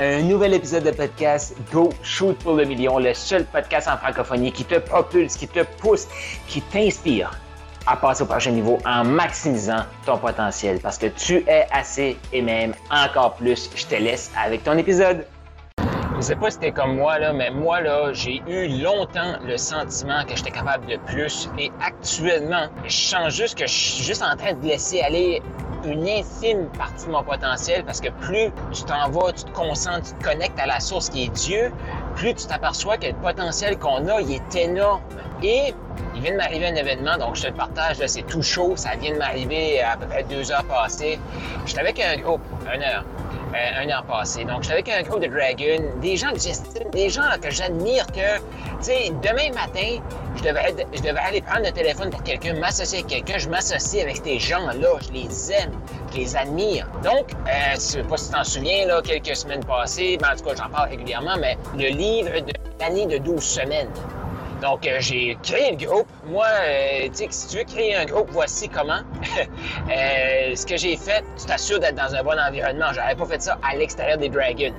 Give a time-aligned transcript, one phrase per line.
[0.00, 4.50] Un nouvel épisode de podcast Go Shoot pour le million, le seul podcast en francophonie
[4.50, 6.08] qui te propulse, qui te pousse,
[6.48, 7.30] qui t'inspire
[7.86, 12.42] à passer au prochain niveau en maximisant ton potentiel parce que tu es assez et
[12.42, 13.70] même encore plus.
[13.76, 15.26] Je te laisse avec ton épisode.
[16.16, 19.56] Je sais pas si t'es comme moi, là, mais moi, là, j'ai eu longtemps le
[19.56, 21.48] sentiment que j'étais capable de plus.
[21.56, 25.40] Et actuellement, je sens juste que je suis juste en train de laisser aller
[25.84, 30.08] une infime partie de mon potentiel parce que plus tu t'en vas, tu te concentres,
[30.08, 31.72] tu te connectes à la source qui est Dieu,
[32.16, 35.02] plus tu t'aperçois que le potentiel qu'on a, il est énorme.
[35.42, 35.74] Et
[36.14, 38.96] il vient de m'arriver un événement, donc je te le partage, c'est tout chaud, ça
[38.96, 41.18] vient de m'arriver à peu près deux heures passées.
[41.66, 42.42] J'étais avec un groupe,
[42.72, 43.04] une heure.
[43.54, 44.44] Euh, un an passé.
[44.44, 48.04] Donc, j'étais avec un groupe de Dragon, des gens que j'estime, des gens que j'admire
[48.08, 48.42] que, tu
[48.80, 50.02] sais, demain matin,
[50.36, 54.40] je devais, aller prendre le téléphone pour quelqu'un, m'associer avec quelqu'un, je m'associe avec ces
[54.40, 55.70] gens-là, je les aime,
[56.12, 56.88] je les admire.
[57.04, 60.36] Donc, euh, je sais pas si tu t'en souviens, là, quelques semaines passées, ben, en
[60.36, 63.88] tout cas, j'en parle régulièrement, mais le livre de l'année de 12 semaines.
[64.64, 66.06] Donc, euh, j'ai créé le groupe.
[66.24, 69.00] Moi, euh, tu sais, si tu veux créer un groupe, voici comment.
[69.90, 72.86] euh, ce que j'ai fait, tu t'assures d'être dans un bon environnement.
[72.94, 74.72] J'aurais pas fait ça à l'extérieur des Dragons.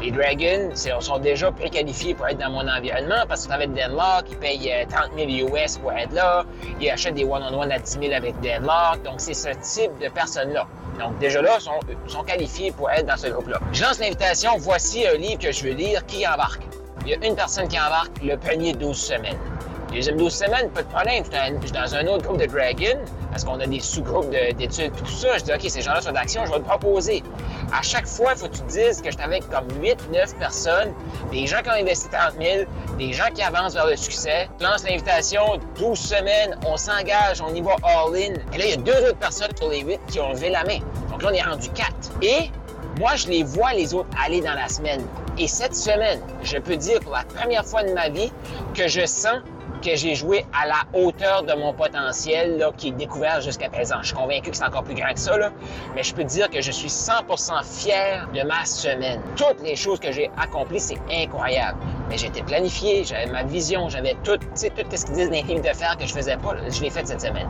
[0.00, 4.24] Les Dragons sont déjà préqualifiés pour être dans mon environnement parce que tu avec Denlock,
[4.30, 6.44] ils payent 30 000 US pour être là.
[6.80, 9.00] Ils achètent des one-on-one à 10 000 avec Denlock.
[9.04, 10.66] Donc, c'est ce type de personnes-là.
[10.98, 11.78] Donc, déjà là, sont,
[12.08, 13.60] sont qualifiés pour être dans ce groupe-là.
[13.72, 14.56] Je lance l'invitation.
[14.58, 16.04] Voici un livre que je veux lire.
[16.04, 16.62] Qui embarque?
[17.04, 19.38] Il y a une personne qui embarque le premier 12 semaines.
[19.92, 21.22] Deuxième 12 semaines, pas de problème.
[21.60, 22.98] Je suis dans un autre groupe de Dragon,
[23.30, 25.38] parce qu'on a des sous-groupes d'études tout ça.
[25.38, 27.22] Je dis, OK, ces gens-là sont d'action, je vais te proposer.
[27.72, 30.92] À chaque fois, il faut que tu dises que je avec comme 8, 9 personnes,
[31.30, 32.64] des gens qui ont investi 30 000,
[32.98, 34.48] des gens qui avancent vers le succès.
[34.58, 38.34] Je lance l'invitation, 12 semaines, on s'engage, on y va all-in.
[38.52, 40.64] Et là, il y a deux autres personnes sur les 8 qui ont levé la
[40.64, 40.78] main.
[41.10, 41.92] Donc là, on est rendu 4.
[42.22, 42.50] Et
[42.98, 45.04] moi, je les vois, les autres, aller dans la semaine.
[45.38, 48.30] Et cette semaine, je peux dire pour la première fois de ma vie
[48.74, 49.38] que je sens
[49.84, 53.96] que j'ai joué à la hauteur de mon potentiel là, qui est découvert jusqu'à présent.
[54.00, 55.50] Je suis convaincu que c'est encore plus grand que ça, là,
[55.94, 59.20] mais je peux dire que je suis 100% fier de ma semaine.
[59.36, 61.78] Toutes les choses que j'ai accomplies, c'est incroyable.
[62.08, 65.60] Mais j'étais planifié, j'avais ma vision, j'avais tout, tu sais, tout ce qu'ils disent dans
[65.60, 67.48] de faire que je faisais pas, je l'ai fait cette semaine.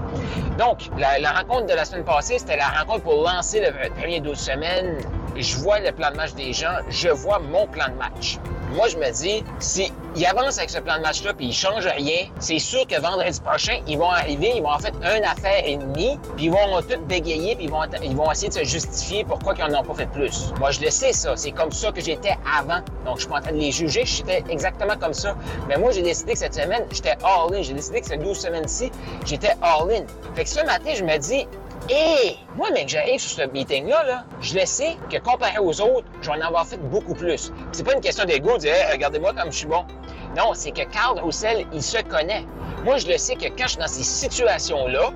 [0.58, 4.20] Donc, la, la, rencontre de la semaine passée, c'était la rencontre pour lancer le premier
[4.20, 4.98] 12 semaines.
[5.36, 8.38] Je vois le plan de match des gens, je vois mon plan de match.
[8.74, 12.26] Moi, je me dis, s'ils avancent avec ce plan de match-là puis ils changent rien,
[12.38, 15.76] c'est sûr que vendredi prochain, ils vont arriver, ils vont en fait un affaire et
[15.76, 19.24] demi, puis ils vont tout bégayer, puis ils vont, ils vont essayer de se justifier
[19.24, 20.52] pourquoi ils n'en ont pas fait plus.
[20.60, 21.36] Moi, je le sais, ça.
[21.36, 22.80] C'est comme ça que j'étais avant.
[23.04, 24.04] Donc, je suis pas en train de les juger.
[24.04, 25.36] J'étais exactement comme ça.
[25.68, 27.62] Mais moi, j'ai décidé que cette semaine, j'étais all-in.
[27.62, 28.90] J'ai décidé que ces 12 semaines-ci,
[29.24, 30.04] j'étais all-in.
[30.34, 31.46] Fait que ce matin, je me dis,
[31.90, 36.06] et moi, mec, j'arrive sur ce meeting-là, là, je le sais que comparé aux autres,
[36.22, 37.52] je vais en avoir fait beaucoup plus.
[37.72, 39.84] C'est pas une question d'ego de dire regardez-moi comme je suis bon.
[40.36, 42.44] Non, c'est que Carl Roussel, il se connaît.
[42.84, 45.10] Moi, je le sais que quand je suis dans ces situations-là,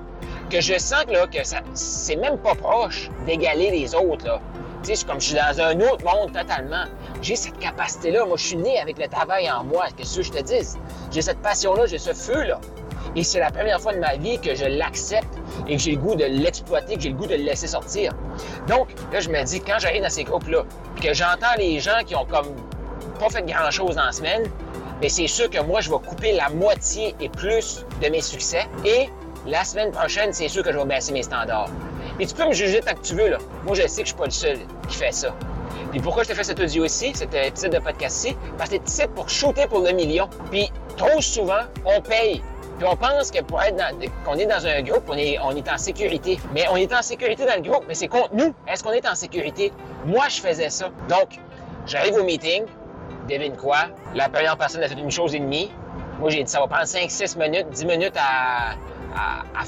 [0.49, 1.39] que je sens que, là, que
[1.73, 4.25] c'est même pas proche d'égaler les autres.
[4.25, 4.41] Là.
[4.83, 6.85] Tu sais, comme je suis dans un autre monde totalement.
[7.21, 8.25] J'ai cette capacité-là.
[8.25, 9.87] Moi, je suis né avec le travail en moi.
[9.95, 10.77] Qu'est-ce que je te dis?
[11.11, 12.59] J'ai cette passion-là, j'ai ce feu-là.
[13.15, 15.33] Et c'est la première fois de ma vie que je l'accepte
[15.67, 18.13] et que j'ai le goût de l'exploiter, que j'ai le goût de le laisser sortir.
[18.67, 20.63] Donc, là, je me dis, quand j'arrive dans ces groupes-là,
[21.01, 22.47] que j'entends les gens qui ont comme
[23.19, 24.43] pas fait grand-chose en semaine,
[25.01, 28.67] mais c'est sûr que moi, je vais couper la moitié et plus de mes succès.
[28.85, 29.09] Et
[29.45, 31.69] la semaine prochaine, c'est sûr que je vais baisser mes standards.
[32.17, 33.37] Mais tu peux me juger tant que tu veux, là.
[33.65, 35.33] Moi, je sais que je suis pas le seul qui fait ça.
[35.91, 38.35] Puis pourquoi je te fais cet audio ici, cet épisode de podcast-ci?
[38.57, 40.29] Parce que c'est pour shooter pour le million.
[40.51, 42.43] Puis trop souvent, on paye
[42.79, 43.75] puis on pense que pour être
[44.23, 46.39] qu'on est dans un groupe, on est, on est en sécurité.
[46.53, 48.55] Mais on est en sécurité dans le groupe, mais c'est contre nous.
[48.69, 49.73] Est-ce qu'on est en sécurité?
[50.05, 50.89] Moi, je faisais ça.
[51.09, 51.41] Donc,
[51.85, 52.63] j'arrive au meeting,
[53.27, 53.89] devine quoi?
[54.15, 55.69] La première personne a fait une chose et demie.
[56.21, 58.75] Moi, j'ai dit, ça va prendre 5, 6 minutes, 10 minutes à,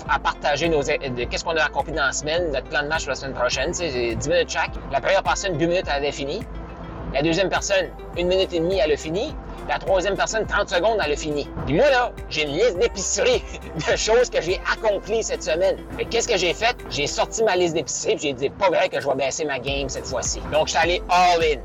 [0.08, 3.10] à, partager nos, qu'est-ce qu'on a accompli dans la semaine, notre plan de match pour
[3.10, 3.72] la semaine prochaine.
[3.72, 4.72] Tu sais, 10 minutes chaque.
[4.90, 6.40] La première personne, 2 minutes, elle avait fini.
[7.14, 9.36] La deuxième personne, une minute et demie, elle a fini.
[9.68, 11.48] La troisième personne, 30 secondes, elle a fini.
[11.66, 13.44] Puis moi, là, j'ai une liste d'épicerie
[13.92, 15.76] de choses que j'ai accomplies cette semaine.
[15.98, 16.76] Mais qu'est-ce que j'ai fait?
[16.90, 19.90] J'ai sorti ma liste d'épicerie j'ai dit, pas vrai que je vais baisser ma game
[19.90, 20.40] cette fois-ci.
[20.54, 21.60] Donc, je suis allé all-in.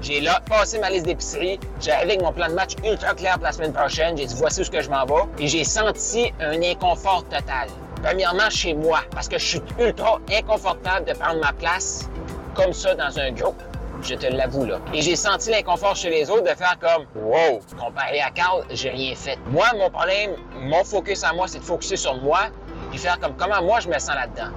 [0.00, 1.58] J'ai là passé ma liste d'épicerie.
[1.80, 4.16] J'ai avec mon plan de match ultra clair pour la semaine prochaine.
[4.16, 5.22] J'ai dit, voici où que je m'en vais.
[5.40, 7.68] Et j'ai senti un inconfort total.
[8.04, 12.08] Premièrement, chez moi, parce que je suis ultra inconfortable de prendre ma place
[12.54, 13.62] comme ça dans un groupe
[14.02, 14.78] je te l'avoue là.
[14.92, 18.90] Et j'ai senti l'inconfort chez les autres de faire comme Wow, comparé à Carl, j'ai
[18.90, 19.38] rien fait.
[19.46, 22.40] Moi, mon problème, mon focus à moi, c'est de focuser sur moi
[22.92, 24.50] et faire comme comment moi je me sens là-dedans.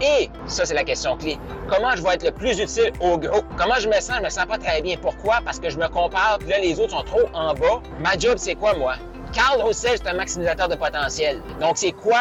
[0.00, 1.38] Et ça, c'est la question clé.
[1.68, 3.44] Comment je vais être le plus utile au groupe?
[3.56, 4.16] Comment je me sens?
[4.18, 4.96] Je me sens pas très bien.
[5.00, 5.38] Pourquoi?
[5.44, 7.80] Parce que je me compare, puis là, les autres sont trop en bas.
[8.00, 8.94] Ma job, c'est quoi, moi?
[9.32, 11.40] Carl Roussel, c'est un maximisateur de potentiel.
[11.60, 12.20] Donc, c'est quoi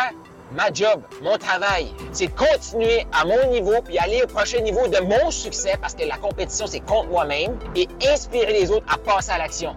[0.52, 5.00] ma job, mon travail, c'est continuer à mon niveau puis aller au prochain niveau de
[5.00, 9.32] mon succès parce que la compétition, c'est contre moi-même et inspirer les autres à passer
[9.32, 9.74] à l'action.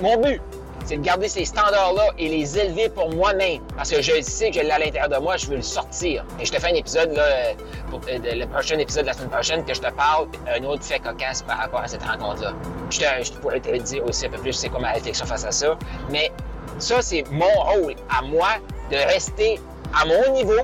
[0.00, 0.40] Mon but,
[0.84, 3.60] c'est de garder ces standards-là et les élever pour moi-même.
[3.76, 6.24] Parce que je sais que je l'ai à l'intérieur de moi, je veux le sortir.
[6.40, 7.52] Et je te fais un épisode, là,
[7.90, 10.82] pour, euh, le prochain épisode de la semaine prochaine, que je te parle un autre
[10.82, 12.54] fait cocasse par rapport à cette rencontre-là.
[12.90, 15.52] Je, je pourrais te dire aussi un peu plus c'est quoi ma réflexion face à
[15.52, 15.78] ça.
[16.10, 16.32] Mais
[16.78, 18.48] ça, c'est mon rôle à moi
[18.90, 19.60] de rester
[19.94, 20.60] à mon niveau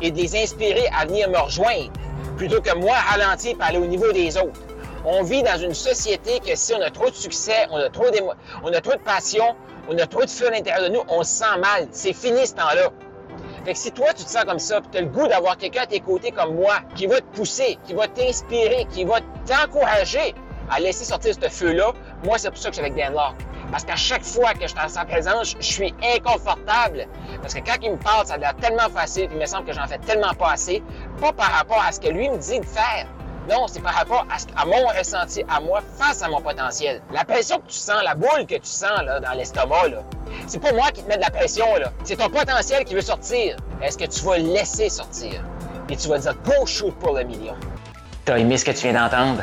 [0.00, 1.90] et de les inspirer à venir me rejoindre
[2.36, 4.60] plutôt que moi ralentir et aller au niveau des autres.
[5.04, 8.06] On vit dans une société que si on a trop de succès, on a trop,
[8.62, 9.54] on a trop de passion,
[9.88, 11.88] on a trop de feu à l'intérieur de nous, on se sent mal.
[11.90, 12.90] C'est fini ce temps-là.
[13.64, 15.82] Fait que si toi, tu te sens comme ça, tu as le goût d'avoir quelqu'un
[15.82, 20.34] à tes côtés comme moi, qui va te pousser, qui va t'inspirer, qui va t'encourager
[20.70, 21.92] à laisser sortir ce feu-là,
[22.24, 23.36] moi, c'est pour ça que je suis avec Dan Locke.
[23.74, 27.08] Parce qu'à chaque fois que je suis en sa présence, je suis inconfortable.
[27.42, 29.66] Parce que quand il me parle, ça a l'air tellement facile, puis il me semble
[29.66, 30.80] que j'en fais tellement pas assez.
[31.20, 33.08] Pas par rapport à ce que lui me dit de faire.
[33.50, 37.02] Non, c'est par rapport à, mon ressenti, à moi, face à mon potentiel.
[37.12, 40.04] La pression que tu sens, la boule que tu sens là, dans l'estomac, là,
[40.46, 41.90] c'est pas moi qui te mets de la pression, là.
[42.04, 43.56] C'est ton potentiel qui veut sortir.
[43.82, 45.42] Est-ce que tu vas laisser sortir?
[45.88, 47.56] Et tu vas dire go shoot pour le million.
[48.24, 49.42] T'as aimé ce que tu viens d'entendre?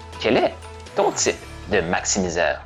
[0.21, 0.53] quel est
[0.95, 1.35] ton type
[1.71, 2.61] de maximiseur?